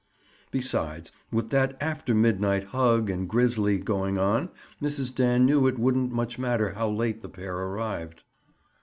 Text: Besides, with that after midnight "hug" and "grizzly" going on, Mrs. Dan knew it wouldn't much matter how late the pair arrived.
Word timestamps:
Besides, 0.49 1.11
with 1.31 1.51
that 1.51 1.77
after 1.79 2.15
midnight 2.15 2.63
"hug" 2.63 3.11
and 3.11 3.29
"grizzly" 3.29 3.77
going 3.77 4.17
on, 4.17 4.49
Mrs. 4.81 5.13
Dan 5.13 5.45
knew 5.45 5.67
it 5.67 5.77
wouldn't 5.77 6.11
much 6.11 6.39
matter 6.39 6.71
how 6.71 6.89
late 6.89 7.21
the 7.21 7.29
pair 7.29 7.55
arrived. 7.55 8.23